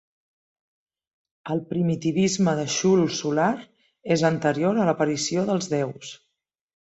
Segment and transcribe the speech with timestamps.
[1.55, 3.51] El primitivisme de XUL solar
[4.17, 6.17] és anterior a l'aparició dels déus.